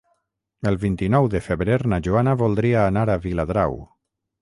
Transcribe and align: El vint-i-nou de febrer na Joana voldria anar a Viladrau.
El 0.71 0.77
vint-i-nou 0.83 1.27
de 1.35 1.43
febrer 1.49 1.77
na 1.95 2.01
Joana 2.09 2.37
voldria 2.43 2.83
anar 2.89 3.07
a 3.19 3.23
Viladrau. 3.31 3.83